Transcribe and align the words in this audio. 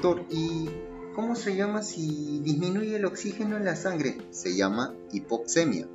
Doctor, 0.00 0.26
¿y 0.30 0.70
cómo 1.16 1.34
se 1.34 1.56
llama 1.56 1.82
si 1.82 2.40
disminuye 2.44 2.94
el 2.94 3.04
oxígeno 3.04 3.56
en 3.56 3.64
la 3.64 3.74
sangre? 3.74 4.16
Se 4.30 4.54
llama 4.54 4.94
hipoxemia. 5.10 5.88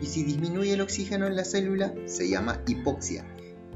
Y 0.00 0.06
si 0.06 0.22
disminuye 0.22 0.72
el 0.72 0.80
oxígeno 0.80 1.26
en 1.26 1.36
la 1.36 1.44
célula, 1.44 1.92
se 2.06 2.30
llama 2.30 2.62
hipoxia. 2.66 3.26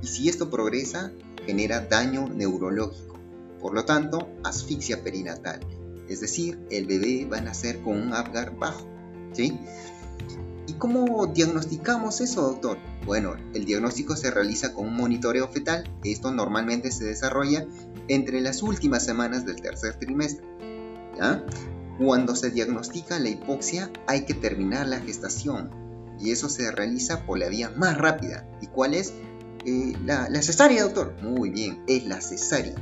Y 0.00 0.06
si 0.06 0.30
esto 0.30 0.48
progresa, 0.48 1.12
genera 1.44 1.80
daño 1.80 2.26
neurológico. 2.26 3.18
Por 3.60 3.74
lo 3.74 3.84
tanto, 3.84 4.30
asfixia 4.44 5.04
perinatal. 5.04 5.60
Es 6.08 6.22
decir, 6.22 6.58
el 6.70 6.86
bebé 6.86 7.26
va 7.30 7.36
a 7.36 7.42
nacer 7.42 7.82
con 7.82 8.00
un 8.00 8.14
Apgar 8.14 8.56
bajo. 8.56 8.88
¿Sí? 9.34 9.58
¿Y 10.66 10.72
cómo 10.72 11.26
diagnosticamos 11.26 12.22
eso, 12.22 12.40
doctor? 12.40 12.78
Bueno, 13.04 13.36
el 13.52 13.66
diagnóstico 13.66 14.16
se 14.16 14.30
realiza 14.30 14.72
con 14.72 14.86
un 14.86 14.96
monitoreo 14.96 15.48
fetal. 15.48 15.84
Esto 16.02 16.32
normalmente 16.32 16.90
se 16.90 17.04
desarrolla 17.04 17.66
entre 18.08 18.40
las 18.40 18.62
últimas 18.62 19.04
semanas 19.04 19.44
del 19.44 19.60
tercer 19.60 19.96
trimestre. 19.98 20.46
Cuando 21.98 22.36
se 22.36 22.50
diagnostica 22.50 23.18
la 23.18 23.30
hipoxia, 23.30 23.90
hay 24.06 24.26
que 24.26 24.34
terminar 24.34 24.86
la 24.86 25.00
gestación. 25.00 25.70
Y 26.20 26.30
eso 26.30 26.48
se 26.48 26.70
realiza 26.70 27.24
por 27.24 27.38
la 27.38 27.48
vía 27.48 27.70
más 27.76 27.96
rápida. 27.96 28.48
¿Y 28.60 28.66
cuál 28.66 28.94
es? 28.94 29.12
Eh, 29.64 29.94
la, 30.04 30.28
la 30.28 30.42
cesárea, 30.42 30.82
doctor. 30.82 31.14
Muy 31.22 31.50
bien, 31.50 31.82
es 31.86 32.06
la 32.06 32.20
cesárea. 32.20 32.74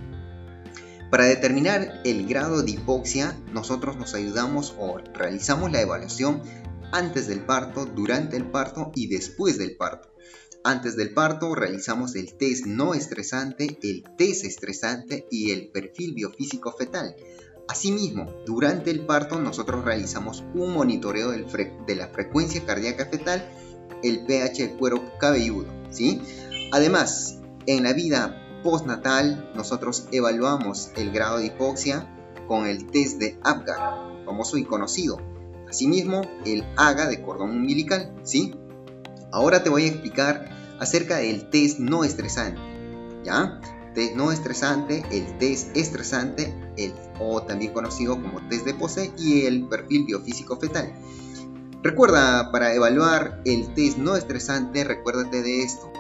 Para 1.11 1.27
determinar 1.27 2.01
el 2.05 2.27
grado 2.27 2.63
de 2.63 2.73
hipoxia, 2.73 3.37
nosotros 3.53 3.97
nos 3.97 4.15
ayudamos 4.15 4.75
o 4.79 4.99
realizamos 4.99 5.71
la 5.71 5.81
evaluación 5.81 6.43
antes 6.93 7.29
del 7.29 7.45
parto, 7.45 7.87
durante 7.87 8.37
el 8.37 8.51
parto 8.51 8.91
y 8.95 9.09
después 9.09 9.59
del 9.59 9.77
parto. 9.77 10.14
Antes 10.67 10.97
del 10.97 11.13
parto 11.13 11.55
realizamos 11.55 12.15
el 12.17 12.39
test 12.39 12.65
no 12.65 12.95
estresante, 12.95 13.79
el 13.83 14.03
test 14.17 14.47
estresante 14.47 15.27
y 15.31 15.51
el 15.51 15.69
perfil 15.69 16.15
biofísico 16.15 16.73
fetal. 16.73 17.15
Asimismo, 17.69 18.33
durante 18.47 18.91
el 18.91 19.05
parto 19.05 19.39
nosotros 19.39 19.85
realizamos 19.85 20.43
un 20.55 20.73
monitoreo 20.73 21.33
de 21.33 21.97
la 21.97 22.09
frecuencia 22.09 22.65
cardíaca 22.65 23.05
fetal, 23.11 23.47
el 24.03 24.25
pH 24.25 24.69
del 24.69 24.77
cuero 24.79 25.03
cabelludo. 25.21 25.67
¿sí? 25.91 26.23
Además, 26.73 27.41
en 27.67 27.83
la 27.83 27.93
vida 27.93 28.63
postnatal 28.63 29.53
nosotros 29.55 30.09
evaluamos 30.13 30.93
el 30.97 31.13
grado 31.13 31.41
de 31.41 31.47
hipoxia 31.47 32.09
con 32.49 32.67
el 32.67 32.87
test 32.87 33.19
de 33.19 33.39
Apgar, 33.43 34.25
famoso 34.25 34.57
y 34.57 34.65
conocido, 34.65 35.19
Asimismo, 35.69 36.23
el 36.47 36.65
AGA 36.77 37.09
de 37.09 37.21
cordón 37.21 37.51
umbilical, 37.51 38.15
¿sí? 38.23 38.55
Ahora 39.35 39.65
te 39.65 39.69
voy 39.69 39.83
a 39.83 39.89
explicar 39.89 40.49
acerca 40.79 41.17
del 41.17 41.51
test 41.51 41.81
no 41.81 42.05
estresante, 42.05 42.61
¿ya? 43.25 43.61
Test 43.93 44.15
no 44.15 44.31
estresante, 44.31 45.03
el 45.11 45.39
test 45.39 45.77
estresante, 45.77 46.55
el, 46.77 46.95
o 47.19 47.43
también 47.43 47.73
conocido 47.73 48.15
como 48.15 48.47
test 48.47 48.65
de 48.65 48.75
pose 48.75 49.13
y 49.19 49.47
el 49.47 49.67
perfil 49.67 50.05
biofísico 50.05 50.57
fetal. 50.57 50.95
Recuerda, 51.83 52.53
para 52.53 52.75
evaluar 52.75 53.43
el 53.45 53.75
test 53.75 53.99
no 53.99 54.15
estresante, 54.15 54.85
recuérdate 54.85 55.43
de 55.43 55.63
esto. 55.65 55.93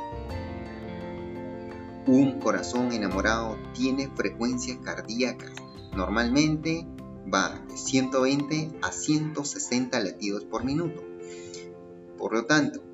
Un 2.06 2.38
corazón 2.38 2.92
enamorado 2.92 3.58
tiene 3.74 4.12
frecuencias 4.14 4.78
cardíacas. 4.84 5.50
Normalmente 5.96 6.86
va 7.34 7.60
de 7.68 7.76
120 7.76 8.78
a 8.80 8.92
160 8.92 9.98
latidos 9.98 10.44
por 10.44 10.62
minuto. 10.62 11.02
Por 12.16 12.32
lo 12.32 12.44
tanto, 12.44 12.93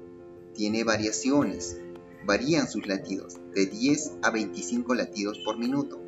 tiene 0.61 0.85
variaciones, 0.85 1.79
varían 2.27 2.69
sus 2.69 2.87
latidos 2.87 3.39
de 3.55 3.65
10 3.65 4.19
a 4.21 4.31
25 4.31 4.95
latidos 4.95 5.39
por 5.39 5.57
minuto. 5.57 5.99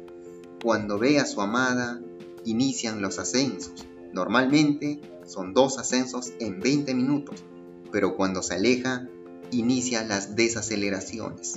Cuando 0.62 0.98
ve 0.98 1.18
a 1.18 1.24
su 1.24 1.40
amada, 1.40 2.02
inician 2.44 3.00
los 3.00 3.18
ascensos. 3.18 3.86
Normalmente 4.12 5.00
son 5.26 5.54
dos 5.54 5.78
ascensos 5.78 6.34
en 6.38 6.60
20 6.60 6.94
minutos, 6.94 7.42
pero 7.90 8.14
cuando 8.14 8.42
se 8.42 8.52
aleja, 8.52 9.08
inicia 9.52 10.04
las 10.04 10.36
desaceleraciones. 10.36 11.54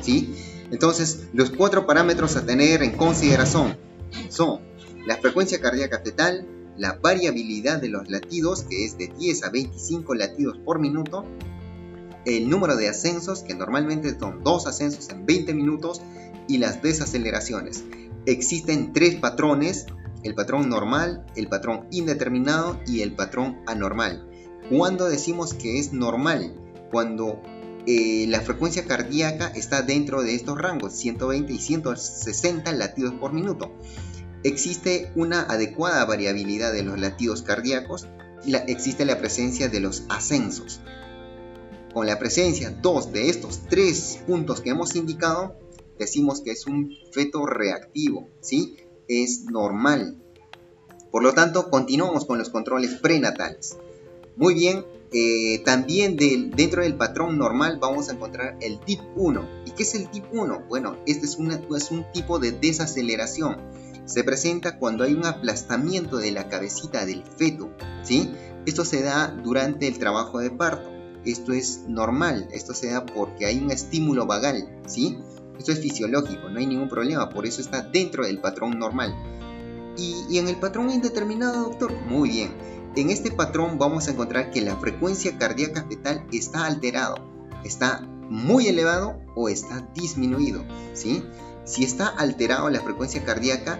¿Sí? 0.00 0.32
Entonces, 0.70 1.24
los 1.32 1.50
cuatro 1.50 1.88
parámetros 1.88 2.36
a 2.36 2.46
tener 2.46 2.84
en 2.84 2.92
consideración 2.92 3.76
son 4.28 4.60
la 5.08 5.16
frecuencia 5.16 5.60
cardíaca 5.60 6.02
fetal, 6.04 6.46
la 6.76 7.00
variabilidad 7.02 7.80
de 7.80 7.88
los 7.88 8.08
latidos, 8.08 8.62
que 8.62 8.84
es 8.84 8.96
de 8.96 9.08
10 9.08 9.42
a 9.42 9.50
25 9.50 10.14
latidos 10.14 10.56
por 10.58 10.78
minuto, 10.78 11.24
el 12.28 12.48
número 12.48 12.76
de 12.76 12.88
ascensos, 12.88 13.42
que 13.42 13.54
normalmente 13.54 14.18
son 14.18 14.42
dos 14.44 14.66
ascensos 14.66 15.08
en 15.10 15.26
20 15.26 15.54
minutos, 15.54 16.02
y 16.46 16.58
las 16.58 16.82
desaceleraciones. 16.82 17.84
Existen 18.26 18.92
tres 18.92 19.16
patrones, 19.16 19.86
el 20.22 20.34
patrón 20.34 20.68
normal, 20.68 21.26
el 21.36 21.48
patrón 21.48 21.86
indeterminado 21.90 22.80
y 22.86 23.02
el 23.02 23.14
patrón 23.14 23.58
anormal. 23.66 24.28
Cuando 24.70 25.08
decimos 25.08 25.54
que 25.54 25.78
es 25.78 25.92
normal? 25.92 26.54
Cuando 26.90 27.42
eh, 27.86 28.26
la 28.28 28.40
frecuencia 28.40 28.84
cardíaca 28.86 29.48
está 29.54 29.82
dentro 29.82 30.22
de 30.22 30.34
estos 30.34 30.58
rangos, 30.58 30.94
120 30.94 31.52
y 31.52 31.58
160 31.58 32.72
latidos 32.72 33.14
por 33.14 33.32
minuto 33.32 33.72
existe 34.44 35.10
una 35.16 35.42
adecuada 35.42 36.04
variabilidad 36.04 36.72
de 36.72 36.82
los 36.82 36.98
latidos 36.98 37.42
cardíacos 37.42 38.06
y 38.44 38.54
existe 38.54 39.04
la 39.04 39.18
presencia 39.18 39.68
de 39.68 39.80
los 39.80 40.04
ascensos. 40.08 40.80
Con 41.98 42.06
la 42.06 42.20
presencia 42.20 42.70
dos 42.70 43.10
de 43.12 43.28
estos 43.28 43.62
tres 43.68 44.20
puntos 44.24 44.60
que 44.60 44.70
hemos 44.70 44.94
indicado, 44.94 45.56
decimos 45.98 46.40
que 46.42 46.52
es 46.52 46.64
un 46.68 46.94
feto 47.10 47.44
reactivo, 47.44 48.28
¿sí? 48.40 48.76
Es 49.08 49.46
normal. 49.46 50.16
Por 51.10 51.24
lo 51.24 51.34
tanto, 51.34 51.70
continuamos 51.70 52.24
con 52.24 52.38
los 52.38 52.50
controles 52.50 52.94
prenatales. 53.02 53.78
Muy 54.36 54.54
bien, 54.54 54.84
eh, 55.10 55.60
también 55.64 56.16
dentro 56.16 56.82
del 56.84 56.94
patrón 56.94 57.36
normal 57.36 57.78
vamos 57.80 58.08
a 58.08 58.12
encontrar 58.12 58.56
el 58.60 58.78
tip 58.78 59.00
1. 59.16 59.48
¿Y 59.66 59.72
qué 59.72 59.82
es 59.82 59.96
el 59.96 60.08
tip 60.08 60.26
1? 60.30 60.66
Bueno, 60.68 60.98
este 61.04 61.26
es, 61.26 61.36
es 61.76 61.90
un 61.90 62.12
tipo 62.12 62.38
de 62.38 62.52
desaceleración 62.52 63.56
se 64.04 64.24
presenta 64.24 64.78
cuando 64.78 65.04
hay 65.04 65.12
un 65.12 65.26
aplastamiento 65.26 66.16
de 66.16 66.30
la 66.30 66.48
cabecita 66.48 67.04
del 67.04 67.24
feto, 67.24 67.68
¿sí? 68.02 68.32
Esto 68.64 68.86
se 68.86 69.02
da 69.02 69.28
durante 69.28 69.86
el 69.86 69.98
trabajo 69.98 70.38
de 70.38 70.50
parto. 70.50 70.97
Esto 71.28 71.52
es 71.52 71.84
normal, 71.86 72.48
esto 72.52 72.72
se 72.72 72.90
da 72.90 73.04
porque 73.04 73.44
hay 73.44 73.58
un 73.58 73.70
estímulo 73.70 74.24
vagal, 74.24 74.80
¿sí? 74.86 75.18
Esto 75.58 75.72
es 75.72 75.80
fisiológico, 75.80 76.48
no 76.48 76.58
hay 76.58 76.66
ningún 76.66 76.88
problema, 76.88 77.28
por 77.28 77.44
eso 77.44 77.60
está 77.60 77.82
dentro 77.82 78.24
del 78.24 78.40
patrón 78.40 78.78
normal. 78.78 79.14
¿Y, 79.98 80.24
y 80.30 80.38
en 80.38 80.48
el 80.48 80.56
patrón 80.56 80.88
indeterminado, 80.90 81.64
doctor? 81.64 81.92
Muy 82.08 82.30
bien. 82.30 82.54
En 82.96 83.10
este 83.10 83.30
patrón 83.30 83.76
vamos 83.78 84.08
a 84.08 84.12
encontrar 84.12 84.50
que 84.50 84.62
la 84.62 84.76
frecuencia 84.76 85.36
cardíaca 85.36 85.84
fetal 85.86 86.24
está 86.32 86.64
alterado, 86.64 87.16
está 87.62 88.00
muy 88.00 88.68
elevado 88.68 89.20
o 89.34 89.50
está 89.50 89.86
disminuido, 89.94 90.64
¿sí? 90.94 91.22
Si 91.64 91.84
está 91.84 92.08
alterado 92.08 92.70
la 92.70 92.80
frecuencia 92.80 93.22
cardíaca, 93.22 93.78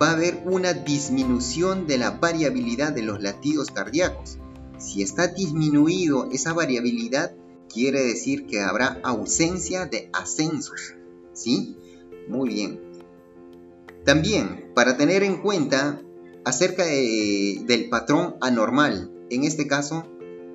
va 0.00 0.10
a 0.10 0.12
haber 0.12 0.42
una 0.44 0.72
disminución 0.72 1.88
de 1.88 1.98
la 1.98 2.12
variabilidad 2.12 2.92
de 2.92 3.02
los 3.02 3.20
latidos 3.20 3.72
cardíacos. 3.72 4.38
Si 4.84 5.02
está 5.02 5.28
disminuido 5.28 6.28
esa 6.30 6.52
variabilidad, 6.52 7.34
quiere 7.72 8.02
decir 8.02 8.46
que 8.46 8.60
habrá 8.60 9.00
ausencia 9.02 9.86
de 9.86 10.10
ascensos. 10.12 10.94
¿Sí? 11.32 11.76
Muy 12.28 12.50
bien. 12.50 12.80
También, 14.04 14.70
para 14.74 14.98
tener 14.98 15.22
en 15.22 15.40
cuenta 15.40 16.02
acerca 16.44 16.84
del 16.84 17.88
patrón 17.88 18.36
anormal, 18.42 19.10
en 19.30 19.44
este 19.44 19.66
caso, 19.66 20.06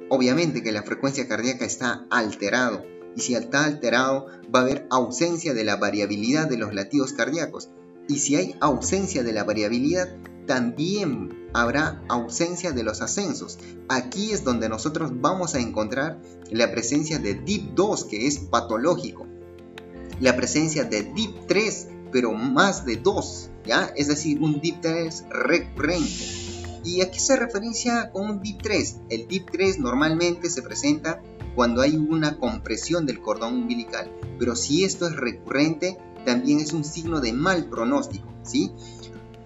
obviamente 0.10 0.62
que 0.62 0.72
la 0.72 0.84
frecuencia 0.84 1.28
cardíaca 1.28 1.66
está 1.66 2.06
alterado. 2.12 2.86
Y 3.16 3.22
si 3.22 3.34
está 3.34 3.66
alterado, 3.66 4.28
va 4.54 4.60
a 4.60 4.62
haber 4.62 4.86
ausencia 4.92 5.56
de 5.56 5.64
la 5.64 5.78
variabilidad 5.78 6.48
de 6.48 6.58
los 6.58 6.76
latidos 6.76 7.14
cardíacos. 7.14 7.70
Y 8.08 8.20
si 8.20 8.36
hay 8.36 8.56
ausencia 8.60 9.24
de 9.24 9.34
la 9.34 9.44
variabilidad, 9.44 10.16
también 10.50 11.48
habrá 11.54 12.02
ausencia 12.10 12.72
de 12.72 12.82
los 12.82 13.02
ascensos. 13.02 13.60
Aquí 13.88 14.32
es 14.32 14.44
donde 14.44 14.68
nosotros 14.68 15.12
vamos 15.22 15.54
a 15.54 15.60
encontrar 15.60 16.20
la 16.50 16.72
presencia 16.72 17.20
de 17.20 17.40
DIP2, 17.40 18.08
que 18.08 18.26
es 18.26 18.40
patológico. 18.40 19.28
La 20.20 20.36
presencia 20.36 20.86
de 20.86 21.14
DIP3, 21.14 22.10
pero 22.12 22.34
más 22.34 22.84
de 22.84 22.98
2, 22.98 23.52
¿ya? 23.68 23.94
Es 23.96 24.08
decir, 24.08 24.42
un 24.42 24.60
DIP3 24.60 25.30
recurrente. 25.30 26.10
¿Y 26.84 27.02
a 27.02 27.12
qué 27.12 27.20
se 27.20 27.36
referencia 27.36 28.10
con 28.10 28.28
un 28.28 28.42
DIP3? 28.42 29.02
El 29.12 29.28
DIP3 29.28 29.78
normalmente 29.78 30.50
se 30.50 30.64
presenta 30.64 31.22
cuando 31.54 31.82
hay 31.82 31.96
una 31.96 32.40
compresión 32.40 33.06
del 33.06 33.22
cordón 33.22 33.54
umbilical, 33.54 34.12
pero 34.40 34.56
si 34.56 34.84
esto 34.84 35.08
es 35.08 35.16
recurrente, 35.16 36.00
también 36.26 36.60
es 36.60 36.74
un 36.74 36.84
signo 36.84 37.22
de 37.22 37.34
mal 37.34 37.70
pronóstico, 37.70 38.34
¿sí? 38.44 38.72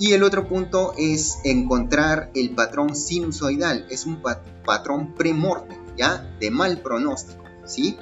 Y 0.03 0.11
el 0.11 0.23
otro 0.23 0.49
punto 0.49 0.93
es 0.97 1.37
encontrar 1.45 2.29
el 2.35 2.53
patrón 2.53 2.93
sinusoidal, 2.93 3.87
es 3.89 4.05
un 4.05 4.21
patrón 4.65 5.15
premorte, 5.15 5.79
¿ya? 5.95 6.35
De 6.41 6.51
mal 6.51 6.81
pronóstico, 6.81 7.41
¿sí? 7.65 7.97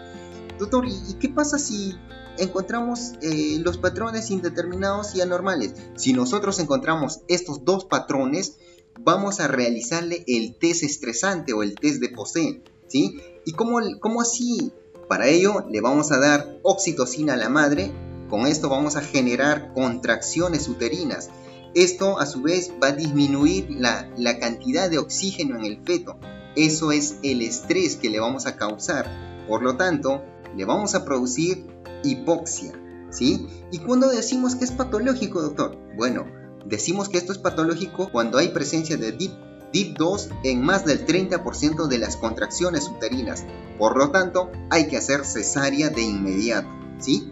Doctor, 0.57 0.87
¿y 0.87 1.13
qué 1.19 1.29
pasa 1.29 1.59
si 1.59 1.95
encontramos 2.39 3.11
eh, 3.21 3.59
los 3.59 3.77
patrones 3.77 4.31
indeterminados 4.31 5.13
y 5.13 5.21
anormales. 5.21 5.75
Si 5.95 6.13
nosotros 6.13 6.57
encontramos 6.57 7.19
estos 7.27 7.65
dos 7.65 7.85
patrones, 7.85 8.57
vamos 8.99 9.39
a 9.39 9.47
realizarle 9.47 10.23
el 10.25 10.55
test 10.55 10.81
estresante 10.81 11.53
o 11.53 11.61
el 11.61 11.75
test 11.75 12.01
de 12.01 12.09
Posee. 12.09 12.63
¿sí? 12.87 13.21
¿Y 13.45 13.51
cómo, 13.51 13.79
cómo 13.99 14.21
así? 14.21 14.73
Para 15.07 15.27
ello 15.27 15.67
le 15.69 15.81
vamos 15.81 16.11
a 16.11 16.17
dar 16.17 16.57
oxitocina 16.63 17.33
a 17.33 17.37
la 17.37 17.49
madre. 17.49 17.91
Con 18.27 18.47
esto 18.47 18.69
vamos 18.69 18.95
a 18.95 19.01
generar 19.01 19.71
contracciones 19.75 20.67
uterinas. 20.67 21.29
Esto 21.73 22.19
a 22.19 22.25
su 22.25 22.41
vez 22.41 22.71
va 22.81 22.87
a 22.87 22.91
disminuir 22.91 23.69
la, 23.69 24.39
cantidad 24.39 24.89
de 24.89 24.97
oxígeno 24.97 25.57
en 25.57 25.65
el 25.65 25.81
feto. 25.83 26.17
Eso 26.55 26.91
es 26.91 27.17
el 27.23 27.41
estrés 27.41 27.95
que 27.95 28.09
le 28.09 28.19
vamos 28.19 28.45
a 28.45 28.57
causar. 28.57 29.09
Por 29.47 29.63
lo 29.63 29.77
tanto, 29.77 30.21
le 30.55 30.65
vamos 30.65 30.95
a 30.95 31.05
producir 31.05 31.65
hipoxia. 32.03 32.73
¿Sí? 33.09 33.47
¿Y 33.71 33.79
cuando 33.79 34.09
decimos 34.09 34.55
que 34.55 34.65
es 34.65 34.71
patológico, 34.71 35.41
doctor? 35.41 35.77
Bueno, 35.97 36.25
decimos 36.65 37.09
que 37.09 37.17
esto 37.17 37.31
es 37.33 37.37
patológico 37.37 38.09
cuando 38.11 38.37
hay 38.37 38.49
presencia 38.49 38.95
de 38.95 39.11
DIP, 39.11 39.31
DIP2 39.73 40.29
en 40.43 40.61
más 40.61 40.85
del 40.85 41.05
30% 41.05 41.87
de 41.87 41.97
las 41.97 42.17
contracciones 42.17 42.87
uterinas. 42.87 43.45
Por 43.77 43.97
lo 43.97 44.11
tanto, 44.11 44.51
hay 44.69 44.87
que 44.87 44.97
hacer 44.97 45.25
cesárea 45.25 45.89
de 45.89 46.01
inmediato. 46.01 46.69
¿Sí? 46.99 47.31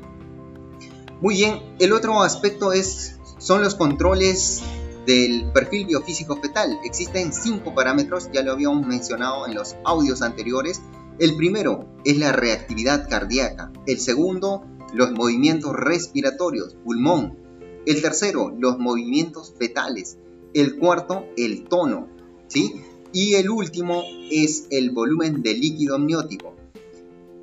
Muy 1.22 1.36
bien, 1.36 1.76
el 1.80 1.92
otro 1.92 2.22
aspecto 2.24 2.72
es, 2.72 3.19
son 3.40 3.64
los 3.64 3.74
controles 3.76 4.62
del 5.06 5.52
perfil 5.52 5.88
biofísico 5.88 6.40
fetal. 6.40 6.78
Existen 6.84 7.34
cinco 7.34 7.74
parámetros, 7.74 8.30
ya 8.32 8.44
lo 8.44 8.52
habíamos 8.52 8.86
mencionado 8.86 9.48
en 9.48 9.56
los 9.56 9.76
audios 9.84 10.22
anteriores. 10.22 10.82
El 11.18 11.36
primero 11.36 11.88
es 12.06 12.18
la 12.18 12.32
reactividad 12.32 13.10
cardíaca. 13.10 13.72
El 13.88 14.00
segundo, 14.00 14.66
los 14.94 15.12
movimientos 15.12 15.74
respiratorios, 15.74 16.76
pulmón. 16.84 17.38
El 17.86 18.02
tercero, 18.02 18.54
los 18.60 18.78
movimientos 18.78 19.54
fetales. 19.58 20.18
El 20.54 20.78
cuarto, 20.78 21.26
el 21.38 21.64
tono. 21.64 22.08
¿sí? 22.48 22.82
Y 23.14 23.36
el 23.36 23.50
último 23.50 24.04
es 24.30 24.68
el 24.70 24.92
volumen 24.92 25.42
de 25.42 25.54
líquido 25.56 25.96
amniótico. 25.96 26.56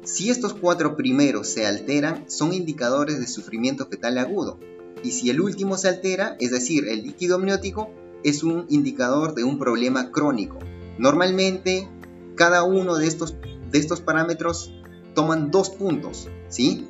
Si 0.04 0.30
estos 0.30 0.54
cuatro 0.54 0.94
primeros 0.94 1.48
se 1.48 1.66
alteran, 1.66 2.30
son 2.30 2.52
indicadores 2.52 3.18
de 3.18 3.26
sufrimiento 3.26 3.86
fetal 3.86 4.18
agudo. 4.18 4.60
Y 5.06 5.12
si 5.12 5.30
el 5.30 5.40
último 5.40 5.78
se 5.78 5.86
altera, 5.86 6.36
es 6.40 6.50
decir, 6.50 6.88
el 6.88 7.04
líquido 7.04 7.36
amniótico, 7.36 7.90
es 8.24 8.42
un 8.42 8.66
indicador 8.68 9.36
de 9.36 9.44
un 9.44 9.56
problema 9.56 10.10
crónico. 10.10 10.58
Normalmente, 10.98 11.88
cada 12.34 12.64
uno 12.64 12.96
de 12.96 13.06
estos, 13.06 13.36
de 13.70 13.78
estos 13.78 14.00
parámetros 14.00 14.72
toman 15.14 15.52
dos 15.52 15.70
puntos, 15.70 16.28
¿sí? 16.48 16.88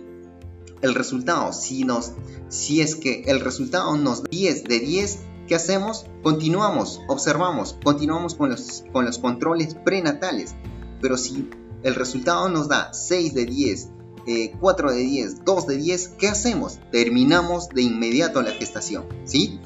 El 0.81 0.95
resultado, 0.95 1.53
si, 1.53 1.85
nos, 1.85 2.13
si 2.49 2.81
es 2.81 2.97
que 2.97 3.25
el 3.27 3.41
resultado 3.41 3.95
nos 3.99 4.23
da 4.23 4.29
10 4.31 4.65
de 4.65 4.81
10, 4.81 5.19
¿qué 5.47 5.55
hacemos? 5.55 6.07
Continuamos, 6.23 7.03
observamos, 7.09 7.77
continuamos 7.85 8.35
con 8.35 8.49
los, 8.49 8.83
con 8.95 9.05
los 9.05 9.19
controles 9.19 9.75
prenatales. 9.75 10.55
Pero 11.03 11.19
si 11.19 11.51
el 11.83 11.95
resultado 11.95 12.49
nos 12.49 12.69
da 12.69 12.95
6 12.95 13.35
de 13.35 13.45
10, 13.45 13.91
4 14.61 14.90
eh, 14.90 14.94
de 14.94 15.00
10, 15.00 15.44
2 15.44 15.67
de 15.67 15.76
10, 15.76 16.08
¿qué 16.19 16.28
hacemos? 16.28 16.78
Terminamos 16.90 17.69
de 17.69 17.82
inmediato 17.82 18.43
la 18.43 18.50
gestación, 18.50 19.05
¿sí? 19.25 19.61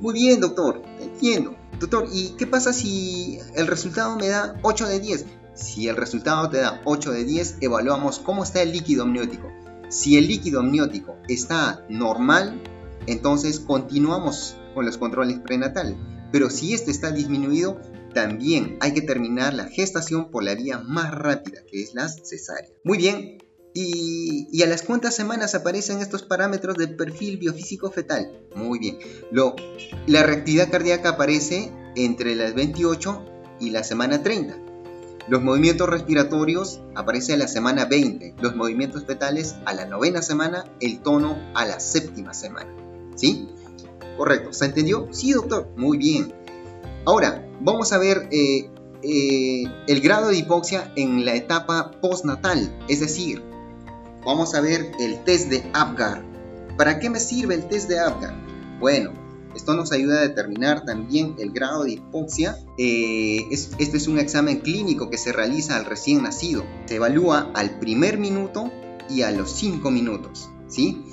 Muy 0.00 0.14
bien, 0.14 0.40
doctor, 0.40 0.82
entiendo. 1.00 1.56
Doctor, 1.80 2.08
¿y 2.12 2.30
qué 2.38 2.46
pasa 2.46 2.72
si 2.72 3.38
el 3.54 3.66
resultado 3.66 4.16
me 4.16 4.28
da 4.28 4.58
8 4.62 4.86
de 4.86 5.00
10? 5.00 5.26
Si 5.54 5.88
el 5.88 5.96
resultado 5.96 6.48
te 6.50 6.58
da 6.58 6.82
8 6.84 7.12
de 7.12 7.24
10, 7.24 7.56
evaluamos 7.60 8.18
cómo 8.18 8.44
está 8.44 8.62
el 8.62 8.72
líquido 8.72 9.02
amniótico. 9.02 9.48
Si 9.88 10.16
el 10.16 10.28
líquido 10.28 10.60
amniótico 10.60 11.16
está 11.28 11.84
normal, 11.88 12.62
entonces 13.06 13.60
continuamos 13.60 14.56
con 14.74 14.84
los 14.84 14.98
controles 14.98 15.38
prenatales. 15.40 15.96
Pero 16.30 16.50
si 16.50 16.74
este 16.74 16.90
está 16.90 17.10
disminuido, 17.10 17.80
también 18.12 18.78
hay 18.80 18.92
que 18.92 19.02
terminar 19.02 19.54
la 19.54 19.64
gestación 19.64 20.30
por 20.30 20.42
la 20.42 20.54
vía 20.54 20.78
más 20.78 21.12
rápida, 21.12 21.60
que 21.70 21.82
es 21.82 21.94
la 21.94 22.08
cesárea. 22.08 22.70
Muy 22.84 22.98
bien, 22.98 23.38
y, 23.78 24.62
a 24.62 24.66
las 24.66 24.82
cuantas 24.82 25.14
semanas 25.14 25.54
aparecen 25.54 26.00
estos 26.00 26.22
parámetros 26.22 26.76
del 26.76 26.96
perfil 26.96 27.36
biofísico 27.36 27.90
fetal. 27.90 28.32
Muy 28.54 28.78
bien. 28.78 28.98
La 30.06 30.22
reactividad 30.22 30.70
cardíaca 30.70 31.10
aparece 31.10 31.70
entre 31.94 32.34
las 32.34 32.54
28 32.54 33.22
y 33.60 33.70
la 33.70 33.84
semana 33.84 34.22
30. 34.22 34.56
Los 35.28 35.42
movimientos 35.42 35.90
respiratorios 35.90 36.80
aparecen 36.94 37.34
a 37.34 37.38
la 37.44 37.48
semana 37.48 37.84
20. 37.84 38.36
Los 38.40 38.56
movimientos 38.56 39.04
fetales 39.04 39.56
a 39.66 39.74
la 39.74 39.84
novena 39.84 40.22
semana. 40.22 40.64
El 40.80 41.00
tono 41.00 41.36
a 41.54 41.66
la 41.66 41.78
séptima 41.78 42.32
semana. 42.32 42.72
¿Sí? 43.14 43.50
Correcto. 44.16 44.54
¿Se 44.54 44.64
entendió? 44.64 45.08
Sí, 45.10 45.32
doctor. 45.32 45.68
Muy 45.76 45.98
bien. 45.98 46.32
Ahora, 47.04 47.46
vamos 47.60 47.92
a 47.92 47.98
ver 47.98 48.26
eh, 48.30 48.70
eh, 49.02 49.64
el 49.86 50.00
grado 50.00 50.28
de 50.28 50.36
hipoxia 50.38 50.92
en 50.96 51.26
la 51.26 51.34
etapa 51.34 51.90
postnatal. 52.00 52.74
Es 52.88 53.00
decir, 53.00 53.42
vamos 54.26 54.54
a 54.54 54.60
ver 54.60 54.90
el 54.98 55.22
test 55.24 55.48
de 55.48 55.70
Apgar. 55.72 56.22
¿Para 56.76 56.98
qué 56.98 57.08
me 57.08 57.20
sirve 57.20 57.54
el 57.54 57.68
test 57.68 57.88
de 57.88 58.00
Apgar? 58.00 58.34
Bueno, 58.80 59.12
esto 59.54 59.72
nos 59.74 59.92
ayuda 59.92 60.18
a 60.18 60.22
determinar 60.22 60.84
también 60.84 61.36
el 61.38 61.52
grado 61.52 61.84
de 61.84 61.92
hipoxia. 61.92 62.58
Eh, 62.76 63.46
este 63.50 63.96
es 63.96 64.08
un 64.08 64.18
examen 64.18 64.60
clínico 64.60 65.08
que 65.08 65.16
se 65.16 65.32
realiza 65.32 65.76
al 65.76 65.86
recién 65.86 66.24
nacido. 66.24 66.64
Se 66.86 66.96
evalúa 66.96 67.50
al 67.54 67.78
primer 67.78 68.18
minuto 68.18 68.70
y 69.08 69.22
a 69.22 69.30
los 69.30 69.52
5 69.52 69.90
minutos. 69.90 70.50
¿sí? 70.66 71.04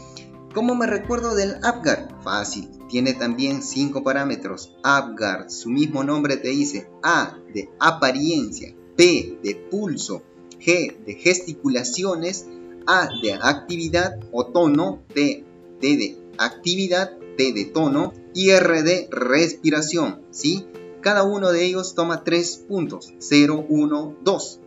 ¿Cómo 0.53 0.75
me 0.75 0.87
recuerdo 0.87 1.35
del 1.35 1.63
Apgar? 1.63 2.17
Fácil, 2.23 2.69
tiene 2.89 3.13
también 3.13 3.61
5 3.61 4.03
parámetros. 4.03 4.75
Apgar, 4.83 5.51
su 5.51 5.69
mismo 5.69 6.03
nombre 6.03 6.35
te 6.37 6.49
dice 6.49 6.89
A 7.03 7.37
de 7.53 7.69
apariencia, 7.79 8.75
P 8.97 9.37
de 9.43 9.55
pulso, 9.55 10.23
G 10.59 11.05
de 11.05 11.13
gesticulaciones 11.13 12.47
a 12.87 13.09
de 13.21 13.33
actividad 13.33 14.19
o 14.31 14.47
tono, 14.47 15.03
T, 15.13 15.43
de 15.81 16.17
actividad, 16.37 17.11
T 17.37 17.53
de 17.53 17.65
tono 17.65 18.13
y 18.33 18.49
R 18.49 18.83
de 18.83 19.07
respiración, 19.11 20.21
¿sí? 20.31 20.65
Cada 21.01 21.23
uno 21.23 21.51
de 21.51 21.65
ellos 21.65 21.95
toma 21.95 22.23
tres 22.23 22.57
puntos, 22.57 23.13
0, 23.19 23.65
1, 23.67 24.17
2, 24.23 24.59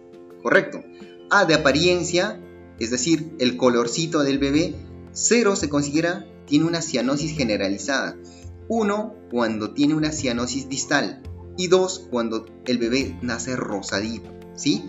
¿correcto? 0.42 0.82
A 1.30 1.46
de 1.46 1.54
apariencia, 1.54 2.40
es 2.78 2.90
decir, 2.90 3.32
el 3.38 3.56
colorcito 3.56 4.22
del 4.22 4.38
bebé, 4.38 4.74
0 5.12 5.56
se 5.56 5.68
considera 5.68 6.26
tiene 6.46 6.64
una 6.64 6.82
cianosis 6.82 7.36
generalizada, 7.36 8.16
1 8.68 9.14
cuando 9.30 9.72
tiene 9.72 9.94
una 9.94 10.12
cianosis 10.12 10.68
distal 10.68 11.22
y 11.56 11.68
2 11.68 12.08
cuando 12.10 12.46
el 12.66 12.78
bebé 12.78 13.18
nace 13.22 13.56
rosadito, 13.56 14.30
¿sí? 14.54 14.84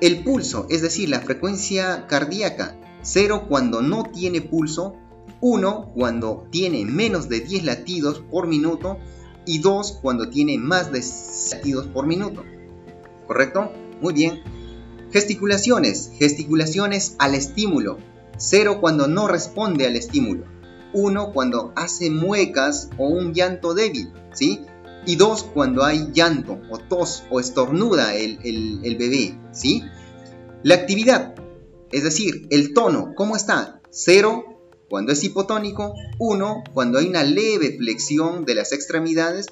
El 0.00 0.22
pulso, 0.22 0.66
es 0.70 0.80
decir, 0.82 1.08
la 1.08 1.20
frecuencia 1.20 2.06
cardíaca, 2.06 2.78
0 3.02 3.46
cuando 3.48 3.82
no 3.82 4.04
tiene 4.04 4.40
pulso, 4.40 4.94
1 5.40 5.92
cuando 5.94 6.46
tiene 6.50 6.84
menos 6.84 7.28
de 7.28 7.40
10 7.40 7.64
latidos 7.64 8.20
por 8.30 8.46
minuto 8.46 8.98
y 9.44 9.58
2 9.58 9.98
cuando 10.00 10.28
tiene 10.28 10.56
más 10.58 10.92
de 10.92 11.02
6 11.02 11.52
latidos 11.52 11.86
por 11.88 12.06
minuto. 12.06 12.44
¿Correcto? 13.26 13.72
Muy 14.00 14.14
bien. 14.14 14.40
Gesticulaciones, 15.12 16.12
gesticulaciones 16.16 17.16
al 17.18 17.34
estímulo, 17.34 17.98
0 18.36 18.78
cuando 18.80 19.08
no 19.08 19.26
responde 19.26 19.86
al 19.86 19.96
estímulo, 19.96 20.44
1 20.92 21.32
cuando 21.32 21.72
hace 21.74 22.10
muecas 22.10 22.90
o 22.98 23.08
un 23.08 23.34
llanto 23.34 23.74
débil, 23.74 24.12
¿sí? 24.32 24.60
Y 25.06 25.16
dos 25.16 25.42
cuando 25.42 25.84
hay 25.84 26.10
llanto 26.12 26.60
o 26.70 26.78
tos 26.78 27.24
o 27.30 27.40
estornuda 27.40 28.14
el, 28.14 28.38
el, 28.82 28.96
bebé, 28.96 29.38
¿sí? 29.52 29.82
La 30.62 30.74
actividad, 30.74 31.34
es 31.92 32.04
decir, 32.04 32.46
el 32.50 32.74
tono, 32.74 33.14
¿cómo 33.14 33.36
está? 33.36 33.80
Cero 33.90 34.44
cuando 34.88 35.12
es 35.12 35.22
hipotónico, 35.22 35.94
uno 36.18 36.62
cuando 36.72 36.98
hay 36.98 37.06
una 37.06 37.22
leve 37.22 37.76
flexión 37.76 38.44
de 38.44 38.54
las 38.54 38.72
extremidades, 38.72 39.46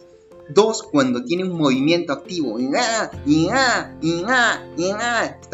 dos 0.49 0.83
cuando 0.83 1.25
tiene 1.25 1.45
un 1.45 1.59
movimiento 1.59 2.13
activo, 2.13 2.59
está 2.59 3.19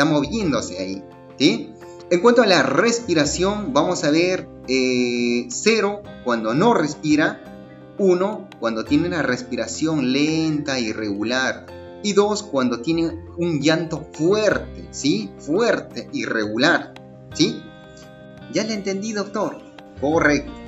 moviéndose 0.04 0.78
ahí, 0.78 1.02
¿sí? 1.38 1.70
En 2.10 2.20
cuanto 2.20 2.42
a 2.42 2.46
la 2.46 2.62
respiración, 2.62 3.72
vamos 3.72 4.04
a 4.04 4.10
ver 4.10 4.46
eh, 4.68 5.46
cero 5.48 6.02
cuando 6.24 6.54
no 6.54 6.74
respira, 6.74 7.51
1. 7.98 8.48
Cuando 8.58 8.84
tiene 8.84 9.08
una 9.08 9.22
respiración 9.22 10.12
lenta, 10.12 10.78
irregular. 10.78 11.66
Y 12.02 12.12
2. 12.12 12.42
Cuando 12.44 12.80
tiene 12.80 13.24
un 13.36 13.60
llanto 13.60 14.08
fuerte, 14.12 14.88
¿sí? 14.90 15.30
Fuerte, 15.38 16.08
irregular, 16.12 16.94
¿sí? 17.34 17.62
Ya 18.52 18.64
le 18.64 18.74
entendí, 18.74 19.12
doctor. 19.12 19.58
Correcto. 20.00 20.61